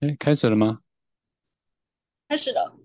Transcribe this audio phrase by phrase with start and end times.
[0.00, 0.80] 哎，开始了吗？
[2.28, 2.76] 开始了，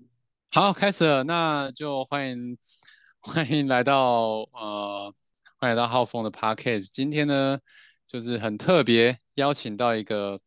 [0.52, 2.57] 好，开始了，那就欢迎
[3.19, 5.13] 欢迎来到呃，
[5.57, 6.87] 欢迎来到浩峰的 Podcast。
[6.89, 7.59] 今天呢，
[8.07, 10.39] 就是很特别，邀请到一个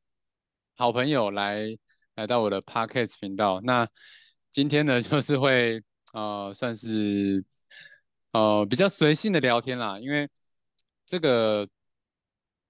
[0.75, 1.77] 好朋友来
[2.15, 3.61] 来到我的 Podcast 频道。
[3.63, 3.87] 那
[4.51, 5.83] 今天呢， 就是会
[6.15, 7.45] 呃，算是
[8.33, 10.31] 呃比较随性的聊天啦，因为
[11.05, 11.69] 这个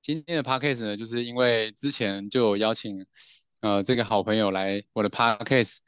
[0.02, 3.06] 今天的 Podcast 呢，就是因为之前就有邀请
[3.64, 5.78] 呃这个好朋友来我的 Podcast。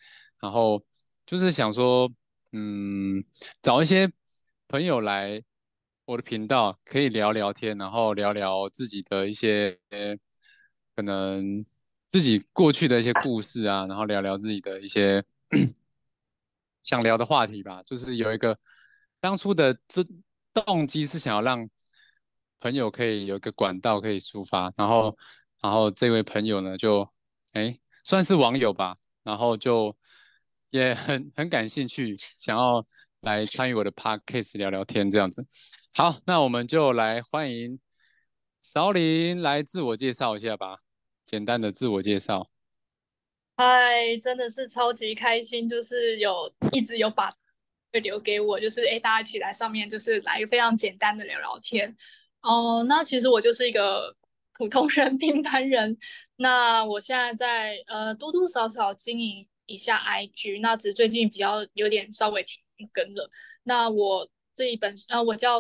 [0.41, 0.83] 然后
[1.27, 2.11] 就是想说，
[2.53, 3.23] 嗯，
[3.61, 4.11] 找一些
[4.67, 5.43] 朋友来
[6.07, 9.79] 我的频道，可以聊聊天，然后聊聊自己的一些
[10.95, 11.65] 可能
[12.09, 15.23] 自己过去的一些故事啊，然后聊聊自己的一些
[16.83, 17.83] 想聊的话题吧。
[17.83, 18.59] 就是有一个
[19.21, 20.03] 当初的这
[20.55, 21.69] 动机是想要让
[22.59, 25.17] 朋友可以有一个管道可以抒发，然后
[25.61, 27.07] 然后这位朋友呢，就
[27.57, 29.97] 哎算是网友吧，然后就。
[30.71, 32.85] 也很很感兴趣，想要
[33.23, 35.47] 来参与我的 podcast 聊聊天这样子。
[35.95, 37.79] 好，那我们就来欢迎
[38.61, 40.77] 少林来自我介绍一下吧，
[41.25, 42.51] 简单的自我介绍。
[43.57, 47.33] 嗨，真的是超级开心，就是有一直有把
[47.93, 51.97] 会留给我，就是哎，大家一起来上面，就是来一个非常简单的聊聊天。
[52.43, 54.15] 哦，那其实我就是一个
[54.59, 55.97] 普通人、 平凡人。
[56.37, 59.47] 那我现在在呃多多少少经营。
[59.69, 63.29] 一下 IG，那只是最近比较有点稍微停更了。
[63.65, 65.59] 那我这一本，呃，我叫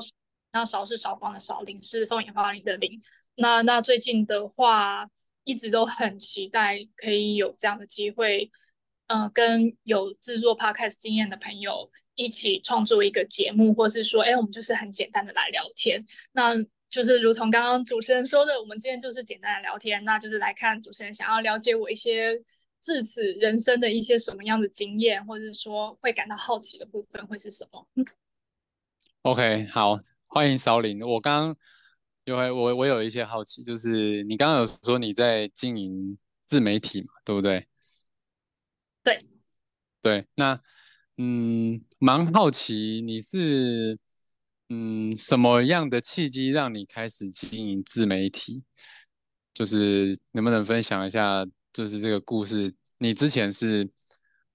[0.52, 2.96] 那少是少光的少，林是凤眼花林的林。
[3.34, 5.10] 那那最近的话，
[5.42, 8.48] 一直都很期待可以有这样的机会，
[9.08, 16.06] 嗯，跟有制作 Podcast 经验的朋友一起创作一个节目，或是说，哎，我们就是很简单的来聊天。
[16.30, 16.54] 那
[16.96, 22.42] 就是如同刚刚主持人说的，我们今天就是简单的聊天，那就是来看主持人想要了解我一些。
[22.80, 27.86] 至此，人生的一些什么样的经验，或者说会感到好奇的部分会是什么
[29.22, 31.02] ？OK，好，欢迎少林。
[31.02, 31.56] 我刚刚
[32.24, 37.66] 因为我我有一些好奇，就是你刚刚有说你在经营自媒体嘛，对不对？
[39.02, 39.26] 对，
[40.00, 40.58] 对，那
[41.18, 43.98] 嗯，蛮好奇你是
[44.68, 48.64] 嗯什么样的契机让你开始经营自媒体？
[49.54, 51.46] 就是能不能分享一下？
[51.72, 53.88] 就是这个故事，你之前是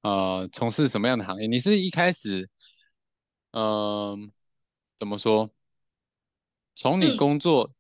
[0.02, 1.48] 呃从事什么样的行业？
[1.48, 2.50] 你是一开始，
[3.52, 4.32] 嗯，
[4.98, 5.50] 怎么说？
[6.76, 7.74] 从你工作，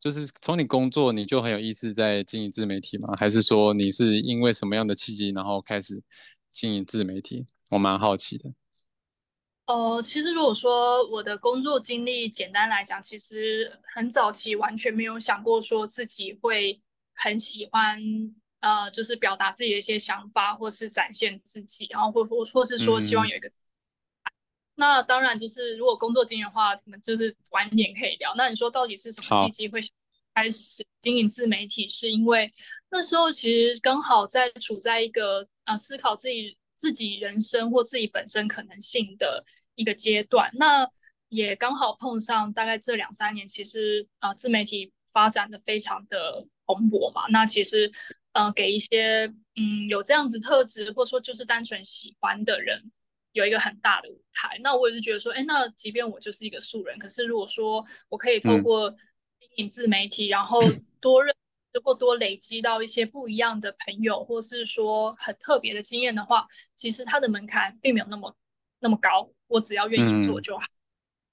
[0.00, 3.14] 就是从你工作你就很有意识在经营自媒体吗？
[3.16, 6.02] 还是说你是因为什么样的契机，然后开始
[6.52, 7.46] 经营自媒体？
[7.70, 8.52] 我蛮好奇的。
[9.66, 16.80] 呃，其实如果说我的工作经历，简单来讲，其实很早期完全没有想过说自己会
[17.14, 18.00] 很喜欢。
[18.60, 23.52] 呃，就是表达自己的一些想法，或是展现自己，然后或或或是说希望有一个。
[24.76, 28.34] 那当然就是如果工作经验的话，我们就是晚点可以聊。
[28.38, 29.78] 那你说到底是什么契机会
[30.34, 31.86] 开始经营自媒体？
[31.90, 32.50] 是因为
[32.90, 39.42] 那时候其实刚好在处在一个呃思考自己自己人生或自己本身可能性的
[39.74, 40.50] 一个阶段。
[40.54, 40.86] 那
[41.28, 47.22] 也刚好碰上大概这两三年，其实啊自媒体发展的非常的蓬勃嘛。
[47.30, 47.90] 那其实。
[48.34, 52.90] 呃，给一些嗯有这样子特质，或者说就是单纯喜欢的人，
[53.30, 54.58] 有一个很大的舞台。
[54.60, 58.90] 那我也是觉得说，哎，那即便我就是一个素人，可是如果说我可以透过
[59.38, 60.60] 经营自媒体，然后
[61.00, 61.32] 多认
[61.82, 68.36] 或多累积到一些不一样的朋友，或是说很特别的经验的话，其实它的门槛并没有那么
[68.80, 70.64] 那么高，我只要愿意做就好。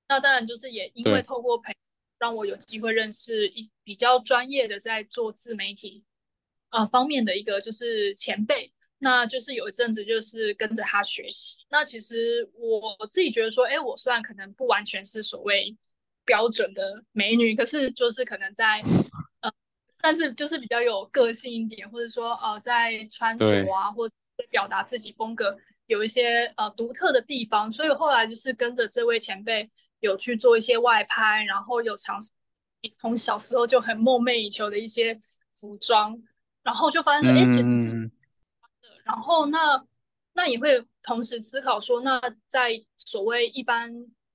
[0.08, 1.76] 那当然就是也因为透过朋友，
[2.20, 6.04] 让我有机会认识一比较专业的在做自媒体。
[6.70, 11.58] 呃，方面的一个就是前辈，那就是有一阵子就是跟着他学习。
[11.70, 15.76] 那其实我自己觉得说，哎，我虽然可能不完全是所谓
[16.24, 18.82] 标准的美女，可是就是可能在
[20.02, 24.14] 呃，但是就是比较有个性一点，或者说呃，在穿着啊，或者
[24.50, 25.58] 表达自己风格
[25.88, 27.72] 有一些呃独特的地方。
[27.72, 29.70] 所以后来就是跟着这位前辈
[30.00, 32.32] 有去做一些外拍，然后有尝试
[32.94, 35.20] 从小时候就很梦寐以求的一些
[35.56, 36.22] 服装。
[36.64, 37.98] 然后就发现说，哎，其实自己，
[39.04, 39.84] 然后那
[40.34, 43.92] 那也会同时思考说，那在所谓一般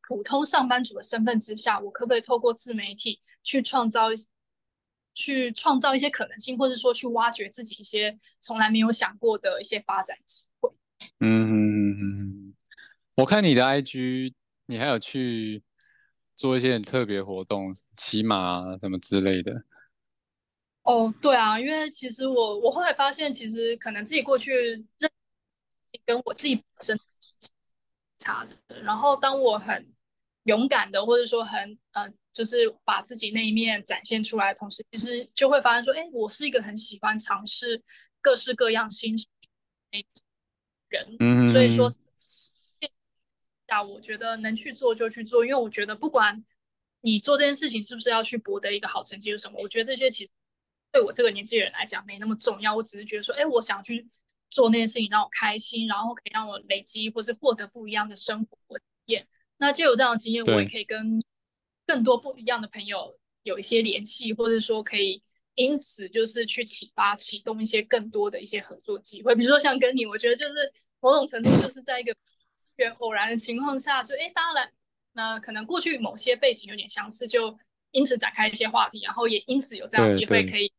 [0.08, 4.08] 普通上班族的身份之下，我可不可以透过自媒体去创造
[5.16, 10.70] 去创造一些可能性，或者说去挖掘自己一些从来没有想过的一些发展机会？
[11.20, 12.54] 嗯，
[13.16, 14.34] 我看你的 IG，
[14.66, 15.62] 你还有去
[16.36, 19.64] 做一些很特别活动，骑马啊什么之类的。
[20.82, 24.52] 哦，对啊，因为其实我我后来发现，其实可能自己过去
[24.98, 25.10] 认
[26.04, 26.98] 跟我自己本身
[28.18, 28.82] 差的。
[28.82, 29.92] 然后当我很
[30.44, 37.82] 勇敢的，或者说很呃，就是把自己那一面展现出来的同时，其实就会发现说，哎，我是一个很喜欢尝试
[38.20, 39.16] 各式各样新
[40.88, 41.16] 人。
[41.20, 41.90] 嗯，所以说
[43.66, 46.44] 下我觉得能去做就去做，因为我觉得不管
[47.00, 50.30] 你做这件事情是不是要去博得一个好成绩是什么，我觉得这些其实。
[50.92, 54.08] 对我这个年纪人来讲没那么重要，我只是觉得说，哎，我想去
[54.48, 59.28] 做那件事情让我开心，然后可以让我累积或是获得不一样的生活体验。
[59.58, 61.22] 那借有这样的经验，我也可以跟
[61.86, 65.22] 更多不一样的朋友有一些联系，或者说可以
[65.54, 69.34] 因此就是去启发、启动一些更多的一些合作机会。
[69.34, 72.14] 比如说像跟你，我觉得就是某种程度就是在一个
[72.76, 74.72] 缘偶然的情况下，就哎，当然，
[75.12, 77.58] 那可能过去某些背景有点相似，就
[77.92, 80.72] 因此展开一些话题，然后也因此有这样机会可以。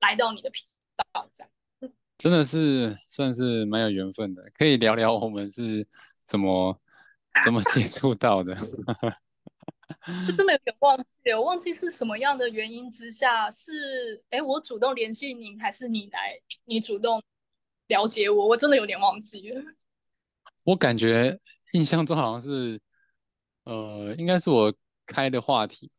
[0.00, 0.66] 来到你的频
[1.12, 1.50] 道，这样
[2.18, 4.42] 真的是算是蛮有缘分的。
[4.52, 5.86] 可以聊聊我们是
[6.26, 6.78] 怎么
[7.42, 8.54] 怎么接触到的？
[10.36, 17.22] 真的有点忘记了，我忘记是什么样的原因之下，是哎我主动联系你，还是你来你主动
[17.88, 18.48] 了解我？
[18.48, 19.62] 我真的有点忘记了。
[20.66, 21.38] 我感觉
[21.72, 22.80] 印象中好像是，
[23.64, 24.74] 呃，应该是我
[25.06, 25.90] 开的话题。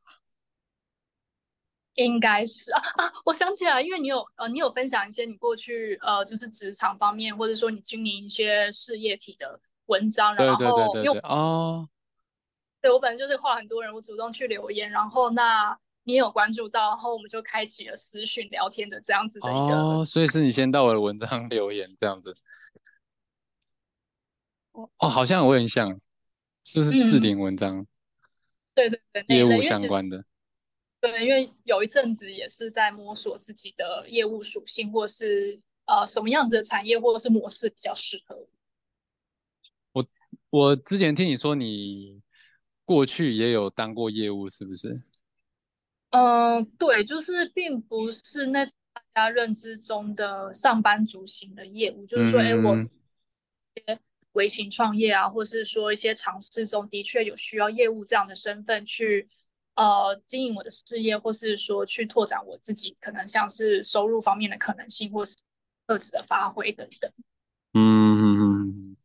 [1.96, 3.12] 应该是啊啊！
[3.24, 11.88] 我想起来，因为你有呃，你有分享一些你过去呃，就是职场方面，或者说你经营一些事业体的文章，然后用哦，
[12.86, 22.38] 对我本来就是画很多人，我主动去留言，然后那你有关注到，然后我们就开启了私讯聊天的这样子的一个哦，所以是你先到我的文章留言这样子
[24.74, 26.00] 哦，好像我很像，
[26.64, 27.88] 是不是置顶文章？
[28.76, 30.24] 对对对，业务相关的。
[31.02, 38.48] 对，因为有一阵子也是在摸索自己的业务属性，或是呃什么样子的产业或者是模式比较适合
[39.94, 40.06] 我。
[40.52, 42.22] 我之前听你说你
[42.86, 45.02] 过去也有当过业务，是不是？
[46.12, 52.80] 嗯，对，就是并不是那大家认知中的上班族型的业务，就是说，哎，我
[54.34, 59.28] 微型创业啊，或是说一些尝试中的确有需要业务这样的身份去。
[59.76, 65.36] 呃，经营我的事业，或是说去拓展我自己，可能像是收入方面的可能性，或是
[65.86, 67.12] 特质的发挥等等。
[67.74, 68.96] 嗯，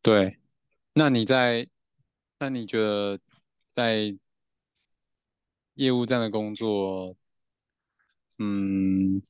[0.00, 0.38] 对。
[0.94, 1.68] 那你在，
[2.38, 3.18] 那你觉得
[3.74, 4.16] 在
[5.74, 7.14] 业务这样的工作，
[8.38, 9.22] 嗯，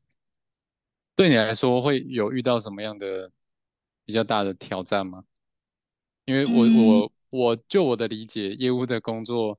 [1.14, 3.30] 对你来说会有遇到什么样的
[4.04, 5.24] 比较大的挑战吗？
[6.24, 9.58] 因为我我我就我的理解，业务的工作。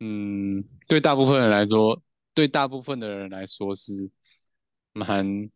[0.00, 2.02] 嗯，对大部分人来说，
[2.32, 4.10] 对大部分的人来说是
[4.92, 5.50] 蛮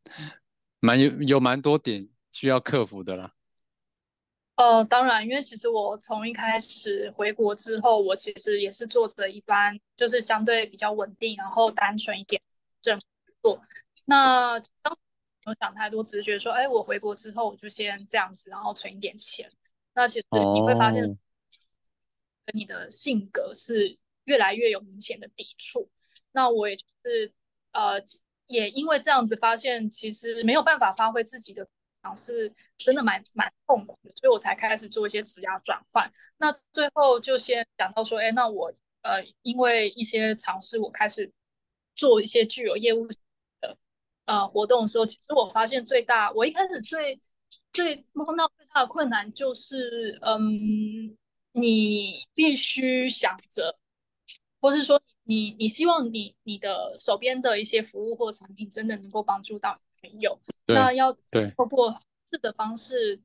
[0.81, 3.33] 蛮有有蛮多点需要克服的啦。
[4.57, 12.41] 呃，当然，因为其实我从一开始回国之后，我其实也是做着一般，就是相对比较稳定，然后单纯一点
[12.81, 13.01] 正
[13.43, 13.61] 做。
[14.05, 14.97] 那当
[15.45, 19.51] 没有想太多，只是觉得说，哎，我回国之后我就先这样子，然后存一点钱。
[19.95, 23.99] 那其实你会发现，跟你的性格是。
[24.27, 25.87] 越来越有明显的抵触，
[26.33, 27.31] 那我也就是
[27.73, 28.03] 呃，
[28.47, 31.69] 也因为这样子发现，其实没有办法发挥自己的
[32.05, 36.13] 尝试，真的蛮蛮痛苦的，所以我才开始做一些职涯转换。
[36.37, 38.71] 那最后就先讲到说，哎，那我
[39.01, 41.33] 呃，因为一些尝试，我开始
[41.95, 43.79] 做一些具有业务的
[44.27, 47.19] 呃活动的时候，其实我发现最大，我一开始最
[47.73, 51.17] 最碰到最大的困难就是，嗯，
[51.53, 53.79] 你必须想着。
[54.61, 61.13] 或是说你你希望你你的手边的一些服务或产品真的能够帮助到朋友，那要
[61.57, 61.99] 透过
[62.31, 63.21] 这的方式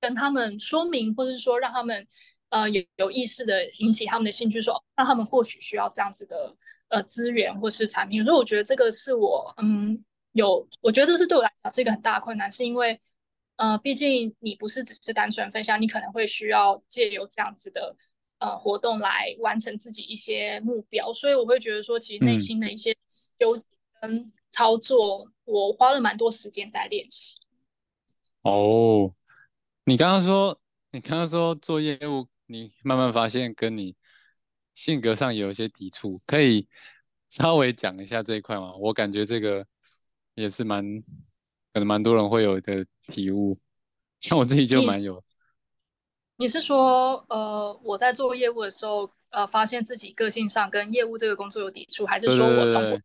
[0.00, 2.06] 跟他们说明，或者是说让他们
[2.48, 6.56] 呃有有意识的引起他们的兴趣，说让他们或许需要这样子的
[6.88, 8.24] 呃资源或是产品。
[8.24, 13.00] 所以我觉得这个是我嗯有，我觉得这是对我来讲是一个很大的困难，是因为
[13.56, 17.96] 呃毕竟你不是只是单纯分享，你可能会需要借由这样子的。
[18.38, 22.94] 呃，活动来完成自己一些目标，所以我会觉得说，其实内心的一些
[23.38, 23.66] 纠结
[23.98, 27.38] 跟操作，我花了蛮多时间在练习。
[28.40, 29.12] 哦，
[29.84, 30.58] 你刚刚说，
[30.92, 33.94] 你刚刚说做业务，你慢慢发现跟你
[34.72, 36.66] 性格上有一些抵触，可以
[37.28, 38.74] 稍微讲一下这一块吗？
[38.76, 39.66] 我感觉这个
[40.34, 40.82] 也是蛮，
[41.74, 43.54] 可能蛮多人会有的体悟，
[44.20, 45.22] 像我自己就蛮有。
[46.38, 53.02] 你是说，呃，我在做业务的时候，呃，发现自己个性上跟业务这个工作有抵触，还是说我从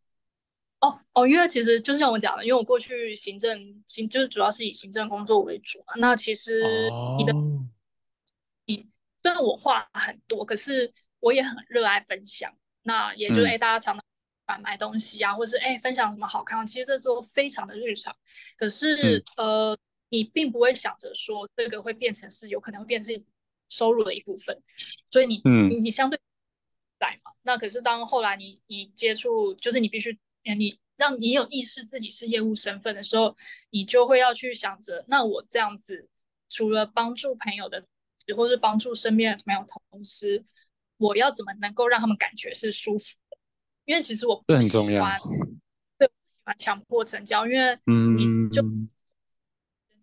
[0.82, 5.94] 哦哦，因为其实就是像我讲的，因为我过去行政行就是主要是以行政工作为主嘛。
[5.98, 7.32] 那其实你的
[8.66, 8.90] 你
[9.22, 12.52] 虽然我话很多，可是我也很热爱分享。
[12.82, 14.04] 那也就哎，大家常常
[14.48, 18.16] 买买东西啊，或是哎分享什么好看，其实这都非常的日常。
[18.58, 19.78] 可是呃，
[20.10, 23.24] 你并不会想着说这个会变成是有可能会变成
[23.70, 24.60] 收入的一部分，
[25.12, 26.20] 所以你你你相对
[27.00, 27.32] 在嘛。
[27.44, 30.18] 那可是当后来你你接触，就是你必须。
[30.44, 33.36] 你让你有意识自己是业务身份的时候，
[33.70, 36.10] 你就会要去想着，那我这样子
[36.50, 37.86] 除了帮助朋友的，
[38.36, 40.44] 或是帮助身边的朋友同时，
[40.98, 43.38] 我要怎么能够让他们感觉是舒服的？
[43.86, 45.20] 因为其实我不喜欢，
[45.98, 48.88] 对，不喜欢强迫成交，因为嗯就人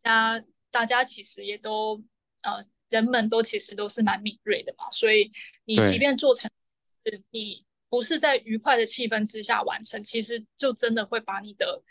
[0.03, 2.03] 家大家其实也都
[2.43, 5.31] 呃，人们都其实都是蛮敏锐的嘛，所以
[5.65, 6.51] 你即便做成
[7.05, 7.65] 是你。
[7.91, 11.83] 不是在愉快的气氛之下完成，其实就真的会把你的，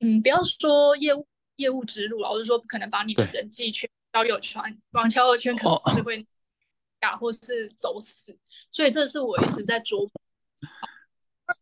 [0.00, 1.26] 嗯，不要说业务
[1.56, 6.26] 业务之路了，我是说可能把你的人际圈、交友圈、网交友圈可能是会
[7.00, 8.38] 呀，或是走死。
[8.70, 10.10] 所以这是我一直在琢磨。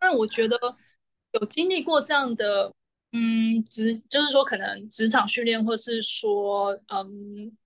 [0.01, 0.59] 但我觉得
[1.33, 2.75] 有经历过这样的，
[3.13, 7.57] 嗯，职就是说可能职场训练，或是说，嗯，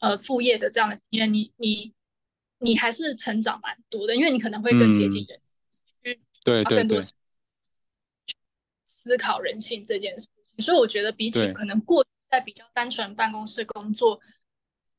[0.00, 1.94] 呃，副业的这样的经验，你你
[2.58, 5.40] 你还是成长蛮多的，因为你可能会更接近人。
[6.44, 7.00] 对对对，
[8.84, 14.20] 思考人性这件事情，所以我觉得比起可能过在比较单纯办公室工作，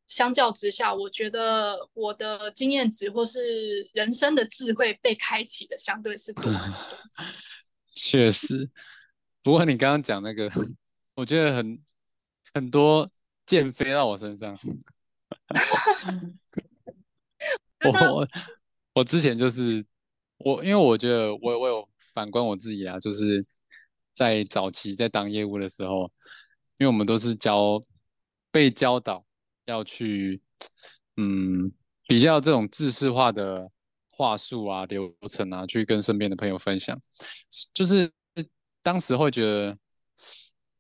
[0.07, 6.51] 相较之下，我觉得我的经验值或是人生的智慧被开启的相对是多。
[7.93, 8.67] 确实，
[9.43, 10.51] 不过你刚刚讲那个，
[11.13, 11.79] 我觉得很
[12.53, 13.07] 很多
[13.45, 14.57] 箭飞到我身上。
[17.85, 18.27] 我
[18.93, 19.85] 我之前就是。
[20.45, 23.43] 我因为我觉得我我有反观我自己啊，就是
[24.13, 26.03] 在早期在当业务的时候，
[26.77, 27.81] 因为我们都是教
[28.51, 29.25] 被教导
[29.65, 30.39] 要去
[31.17, 31.71] 嗯
[32.07, 33.71] 比较这种知识化的
[34.11, 36.95] 话术啊流程啊，去跟身边的朋友分享，
[37.73, 38.11] 就是
[38.83, 39.75] 当时会觉得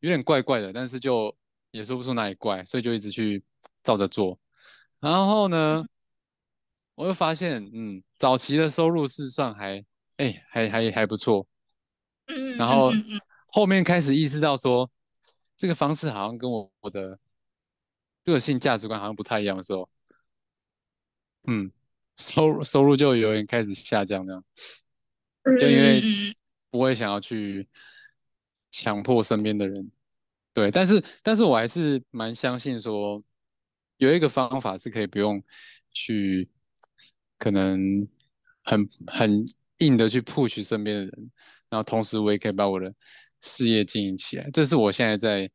[0.01, 1.35] 有点怪怪的，但是就
[1.71, 3.43] 也说不出哪里怪，所以就一直去
[3.81, 4.39] 照着做，
[4.99, 5.83] 然后呢。
[6.95, 9.83] 我就发现，嗯，早期的收入是算还，
[10.15, 11.45] 哎，还还还不错，
[12.27, 12.89] 嗯，然后
[13.47, 14.89] 后面开始意识到说，
[15.57, 17.19] 这个方式好像跟我我的
[18.23, 19.89] 个性价值观好像不太一样的时候，
[21.47, 21.69] 嗯，
[22.15, 24.43] 收入收入就有点开始下降，这样，
[25.59, 26.01] 就因为
[26.69, 27.67] 不会想要去
[28.71, 29.91] 强迫身边的人，
[30.53, 33.19] 对，但是但是我还是蛮相信说，
[33.97, 35.43] 有一个方法是可以不用
[35.91, 36.49] 去。
[37.37, 38.07] 可能
[38.63, 39.45] 很很
[39.79, 41.31] 硬的去 push 身边的人，
[41.69, 42.93] 然后同时我也可以把我的
[43.41, 45.51] 事业经营起来，这是我现在在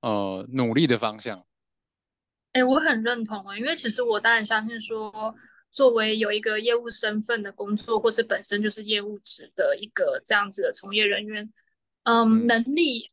[0.00, 1.44] 呃努力的方向。
[2.52, 5.34] 哎，我很认同啊，因为其实我当然相信说，
[5.70, 11.50] 作为有一个业务身份的工作，或是本身就是业务职的一个这样子的从业人员，
[12.02, 13.08] 嗯，能力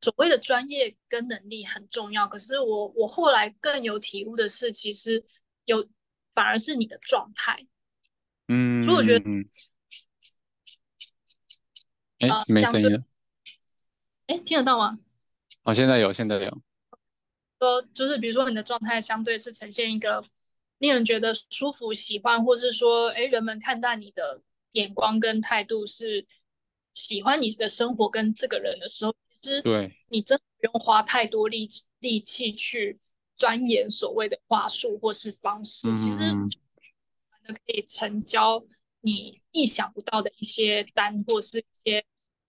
[0.00, 2.26] 所谓的专业跟能力很重要。
[2.26, 5.22] 可是我我后来更有体悟的是，其实
[5.66, 5.86] 有。
[6.32, 7.66] 反而是你的状态，
[8.48, 9.24] 嗯，所以我觉得，
[12.20, 13.04] 哎，没声音了，
[14.26, 14.98] 哎，听得到吗？
[15.64, 16.62] 哦，现在有，现在有。
[17.58, 20.24] 说就是，比如说你的状态相对是呈现一个
[20.78, 24.40] 令人觉得舒服、喜欢，或是说，哎，人们看待你的
[24.72, 26.26] 眼光跟态度是
[26.94, 32.98] 喜欢你的生活跟这个人的时候，其实对你真的不用花太多力气力气去。
[33.40, 36.22] 钻研所谓的话术或是方式，其实
[37.46, 38.62] 可以成交
[39.00, 42.04] 你意想不到的一些单，或是一些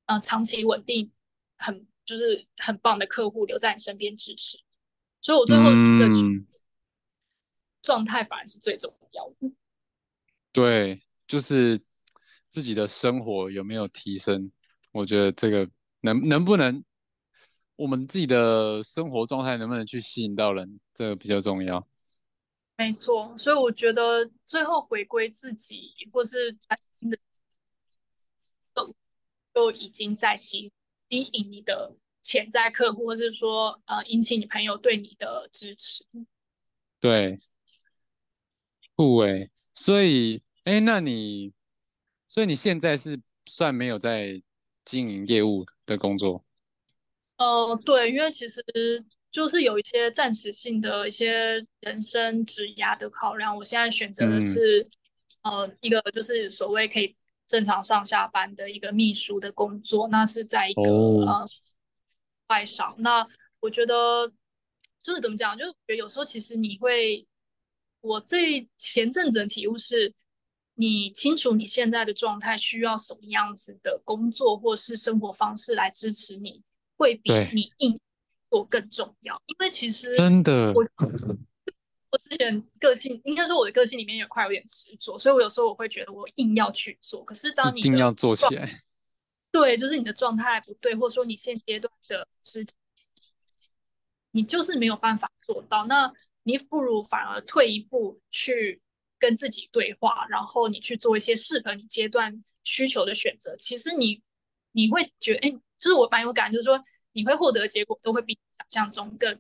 [0.08, 1.10] 呃长期稳定、
[1.56, 4.60] 很就是很棒的客户留在你身边支持。
[5.22, 6.10] 所以我最后的
[7.82, 9.56] 状态反而是最重要的。
[10.52, 11.80] 对，就是
[12.50, 14.52] 自己的生活有没有提升？
[14.92, 15.70] 我觉得这个
[16.02, 16.84] 能能不能？
[17.76, 21.84] 我们自己的生活状态能不能去吸引到人，这个比较重要。
[22.78, 26.60] 没错，所以我觉得最后回归自己，或是的
[28.74, 28.90] 都
[29.54, 30.72] 都已经在吸
[31.10, 36.06] 吸引你的潜在客户，或是说呃引起你朋友对你的支持。
[37.00, 37.38] 对，
[38.96, 41.54] 不诶，所以哎，那你
[42.28, 44.42] 所以你现在是算没有在
[44.86, 46.44] 经营业务的工作？
[47.42, 48.64] 呃，对，因为其实
[49.32, 54.88] 就是有一些暂时性的一些人生职涯的考量，我现在选择的是，
[55.42, 57.18] 呃，一个就是所谓可以
[57.48, 61.44] 正常上下班的一个秘书的工作，那是在一个呃
[62.50, 62.94] 外商。
[63.00, 63.28] 那
[63.60, 64.32] 我觉得
[65.02, 67.26] 就是怎么讲，就觉得有时候其实你会，
[68.02, 70.14] 我这前阵子的体悟是，
[70.76, 76.62] 你清楚你现在的状态需要什么样子的工作或是生活方式来支持你，
[77.02, 78.00] 会比你硬
[78.52, 79.42] 做更重要。
[79.48, 80.86] 因为其实真的我。
[82.14, 87.24] 我之前个性应该说我的个性里面也快有点执着，所以我有时候我会觉得我硬要去做。
[87.24, 88.70] 可是当你一定要做起来，
[89.50, 92.76] 对，就是你的状态不对，或者说你现阶段的时间，
[94.32, 95.86] 你就是没有办法做到。
[95.86, 96.12] 那
[96.44, 98.82] 你不如反而退一步去
[99.18, 103.56] 跟自己对话，然后你去做一些适合你阶段需求的选择。
[103.56, 104.22] 其实你
[104.74, 109.38] 你会觉得，哎，就是我蛮有感，就是说你会获得结果都会比想象中更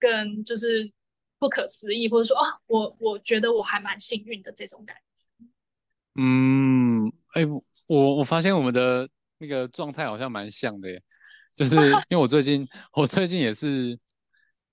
[0.00, 0.92] 更就是。
[1.36, 5.46] 不可思议，或者说啊，我我觉得我还蛮幸运的这种感觉。
[6.14, 7.44] 嗯，哎，
[7.86, 11.02] 我我发现我们的那个状态好像蛮像的耶，
[11.54, 11.76] 就是
[12.08, 13.98] 因为我最近我最近也是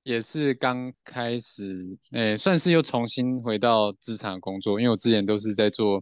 [0.03, 6.01] 也是刚开始，哎，算是又重新回到职场工作，因为我之前都是在做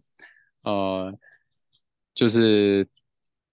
[0.62, 1.12] 呃，
[2.14, 2.88] 就是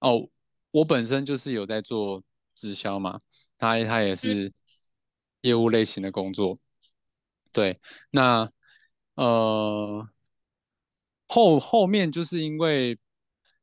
[0.01, 0.29] 哦，
[0.76, 2.23] 我本身就是有在做
[2.54, 3.21] 直销嘛，
[3.56, 4.52] 他他也是
[5.40, 6.59] 业务类型的工作。
[7.50, 7.80] 对，
[8.11, 8.50] 那
[9.14, 10.06] 呃
[11.26, 12.99] 后后面就是因为，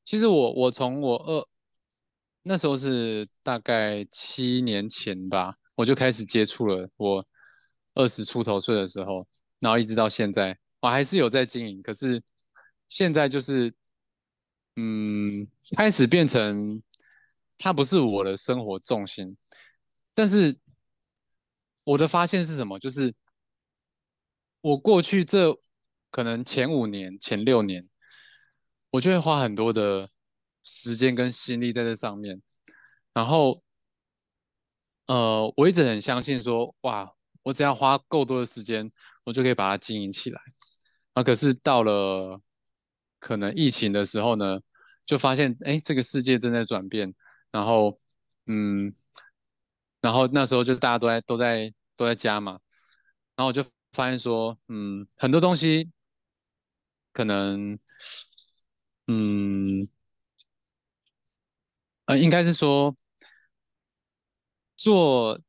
[0.03, 1.47] 其实我我从我二
[2.41, 6.89] 那时候是大概七年前吧，我就开始接触了。
[6.97, 7.23] 我
[7.93, 9.27] 二十出头岁的时候，
[9.59, 11.79] 然后一直到现在，我还是有在经营。
[11.83, 12.19] 可是
[12.89, 13.71] 现在就是，
[14.77, 16.81] 嗯，开始变成
[17.57, 19.37] 它不是我的生活重心。
[20.13, 20.57] 但是
[21.83, 22.79] 我的发现是什么？
[22.79, 23.13] 就是。
[24.63, 25.53] 我过去这
[26.09, 27.85] 可能前五年、前六年，
[28.91, 30.09] 我就会花很多的
[30.63, 32.41] 时间跟心力在这上面。
[33.13, 33.61] 然后，
[35.07, 38.89] 呃，我一直很相信说，哇，我只要花够多的时间，
[39.25, 40.41] 我就可以把它经营起来。
[41.11, 42.39] 啊，可是到了
[43.19, 44.61] 可能疫情的时候呢，
[45.05, 47.13] 就发现，哎，这个世界正在转变。
[47.53, 47.97] 然后，
[48.47, 48.93] 嗯，
[50.01, 52.59] 然后那时候就大家都在都在都在家嘛，
[53.37, 53.63] 然后我就。
[53.95, 55.91] 发现说，嗯，很多东西
[57.11, 57.77] 可能，
[59.05, 59.87] 嗯，
[62.05, 62.97] 呃，应该是说
[64.75, 65.39] 做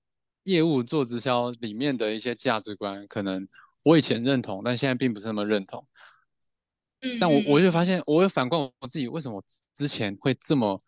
[0.43, 3.49] 业务、做直销里面的一些价值观，可能
[3.83, 5.89] 我以前认同，但现在并不是那么认同。
[7.01, 10.83] 嗯，但我我就发现，我会反观我自己，为什么之前会这么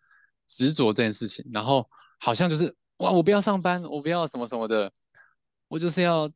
[0.47, 1.45] 执着这件事情？
[1.53, 4.93] 然后好像就是哇，我不要上班，我不要什么什么的，
[5.69, 6.31] 我就是要。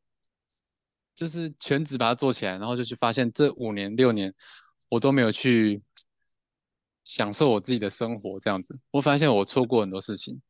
[1.13, 4.33] 就是全职把它做起来，然后就去发现这五年六年
[4.89, 5.83] 我都没有去
[7.05, 10.41] 享受我自己的生活，这样子，我发现我错过很多事情。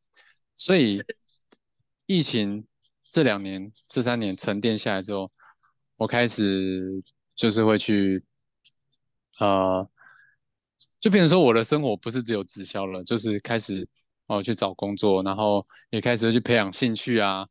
[0.55, 1.03] 所以
[2.05, 2.65] 疫情
[3.09, 5.29] 这两年、这三年沉淀下来之后，
[5.97, 7.01] 我开始
[7.35, 8.23] 就是会去，
[9.39, 9.89] 呃，
[11.01, 13.85] 就变成说我的生活不是只有直销了，就是开始
[14.27, 17.45] 哦去找工作，然后也开始去培养兴趣啊，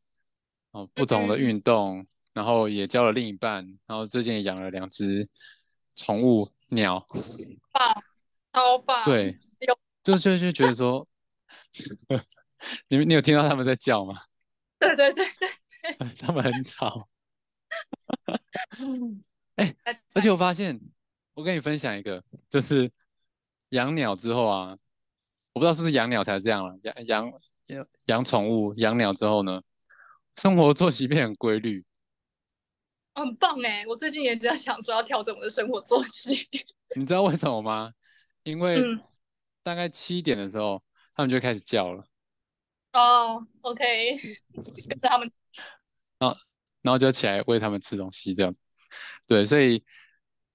[0.71, 2.07] 哦不同的运动。
[2.33, 5.27] 然后也交了另一半，然后最近也养了两只
[5.97, 7.05] 宠物鸟，
[7.73, 7.93] 棒，
[8.53, 9.03] 超棒。
[9.03, 9.37] 对，
[10.01, 11.05] 就就就觉得说，
[12.87, 14.17] 你你有听到他们在叫吗？
[14.79, 15.49] 对对对对
[15.99, 17.09] 对， 他们很吵。
[19.57, 19.75] 哎，
[20.13, 20.79] 而且我发现，
[21.33, 22.89] 我跟你分享一个，就是
[23.71, 24.77] 养鸟之后啊，
[25.53, 27.33] 我不知道是不是养鸟才这样了，养养
[27.67, 29.61] 养养宠物、养鸟之后呢，
[30.37, 31.83] 生活作息变很规律。
[33.13, 33.85] 很棒哎！
[33.87, 36.47] 我最近也在想说要调整我的生活作息。
[36.95, 37.91] 你知道为什么吗？
[38.43, 38.81] 因为
[39.63, 40.81] 大概七点的时候，
[41.13, 42.05] 他们就开始叫了。
[42.93, 44.15] 哦，OK，
[44.87, 45.29] 跟着他们。
[46.19, 46.37] 然后，
[46.81, 48.61] 然后就起来喂他们吃东西，这样子。
[49.27, 49.83] 对，所以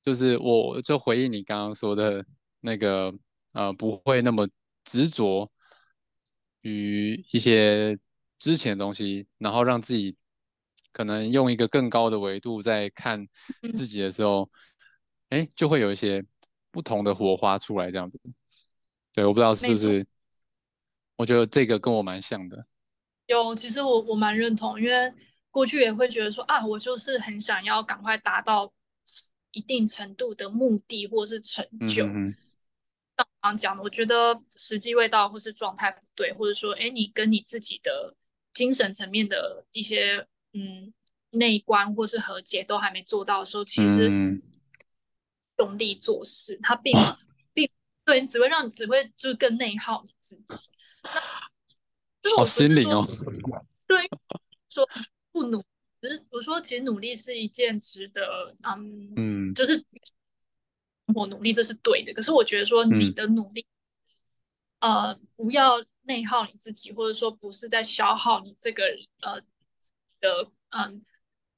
[0.03, 2.25] 就是我就回应你刚刚说的
[2.61, 3.15] 那个，
[3.53, 4.49] 呃，不会那么
[4.85, 5.51] 执着
[6.63, 7.99] 于一些
[8.39, 10.17] 之前的东西，然后让自己。
[10.93, 13.29] 可能用一个更高的维度在看
[13.75, 14.51] 自己的时候，
[15.29, 16.25] 哎，就会有一些
[16.71, 18.19] 不同的火花出来，这样子。
[19.13, 20.07] 对，我不知道是不是，
[21.17, 22.65] 我觉得这个跟我蛮像的。
[23.27, 25.13] 有，其实我我蛮认同，因为
[25.51, 28.73] 过去也会觉得说啊，我就是很想要赶快达到
[29.53, 32.07] 一定程度的目的或是成就。
[32.07, 32.35] 刚
[33.47, 38.15] 刚讲的，我觉得时机未到，或是状态不对，或者说，哎，你跟你自己的
[38.53, 40.27] 精神层面的一些。
[40.59, 40.91] 嗯，
[41.33, 44.11] 内观或是和解都还没做到的时候，其实
[45.59, 46.97] 用力做事，它并
[47.53, 47.69] 并
[48.07, 50.67] 对你只会让你只会就是更内耗你自己。
[52.39, 53.07] 好心灵哦。
[53.87, 54.09] 对，
[54.71, 54.89] 说
[55.31, 55.63] 不努，
[56.01, 59.85] 只是我说其实努力是一件值得，嗯嗯，就是
[61.15, 62.13] 我努力这是对的。
[62.13, 63.67] 可是我觉得说你的努力，
[64.81, 68.85] 呃，不要内耗你自己，或者说不是在消耗你这个
[69.23, 69.41] 呃
[70.21, 71.03] 的嗯，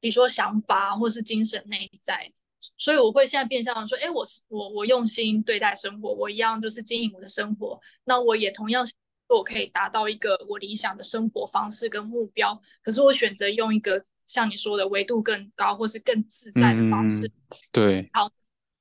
[0.00, 2.32] 比如说想法或是精神内在。
[2.76, 7.80] 所以我会现在变相说，哎，我是我我用心对待生活，我一样就是经营我的生活。
[8.04, 8.84] 那我也同样，
[9.28, 12.60] 我可以达到一个我理想的生活方式跟目标。
[12.82, 17.30] 可是我选择用一个像你说的维度更高或是更自在的方式，
[17.72, 18.28] 对，好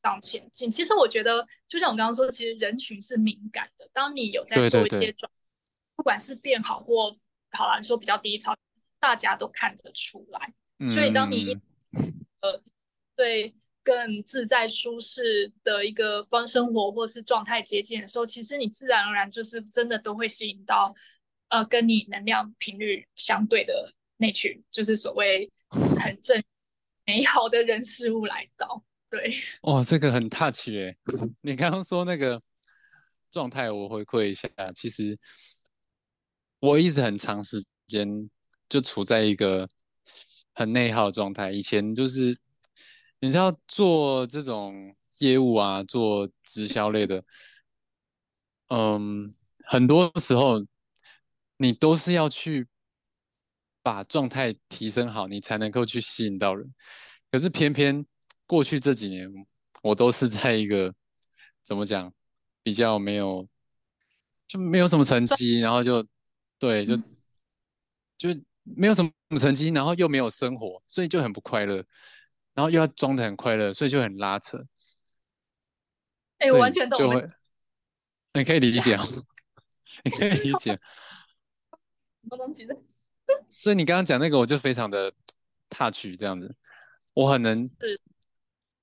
[0.08, 0.70] 往前进。
[0.70, 3.90] 其实我觉得，就像我刚刚说，其实人群是敏感的。
[3.94, 5.32] 当你有在做一些转，
[5.96, 7.16] 不管是变好或
[7.52, 8.56] 好了，你说比较低潮，
[9.00, 10.54] 大家都看得出来。
[10.88, 11.58] 所以当你
[12.42, 12.62] 呃
[13.16, 13.54] 对。
[13.88, 20.94] 更自在舒适的一个方生活或是状态接近的时候，其实你自然而然就是真的都会吸引到，
[21.48, 26.44] 呃，跟你能量频率相对的那群，就是所谓很正
[27.06, 28.84] 美好的人事物来到。
[29.10, 29.32] 对，
[29.64, 30.96] 哇，这个很 touch 哎，
[31.42, 32.42] 你刚刚说那个
[33.32, 35.18] 状态，我回馈一下，其实
[36.60, 38.30] 我一直很长时间
[38.68, 39.68] 就处在一个
[40.54, 42.38] 很内耗状态，以前就是。
[43.20, 47.24] 你知道做这种业务啊，做直销类的，
[48.68, 49.28] 嗯，
[49.66, 50.64] 很多时候
[51.58, 52.68] 你都是要去
[53.82, 56.72] 把状态提升好，你才能够去吸引到人。
[57.32, 58.06] 可是偏偏
[58.48, 59.32] 过去这几年，
[59.84, 60.92] 我都是在一个
[61.62, 62.12] 怎么讲，
[62.64, 63.48] 比较没有
[64.48, 66.04] 就没有什么成绩，然后就
[66.58, 66.98] 对，就
[68.18, 68.30] 就
[68.64, 71.84] 没有什么成绩，然后又没有生活，所以就很不快乐。
[72.54, 74.66] 然后又要装的很快乐，所以就很拉扯。
[76.40, 76.98] 哎，完全懂。
[76.98, 77.30] 就会，
[78.34, 78.98] 你可以理解，
[80.04, 80.80] 你可以理解。
[83.50, 85.14] 所以你刚刚讲那个，我就非常的
[85.70, 86.56] touch 这样子，
[87.14, 87.70] 我很能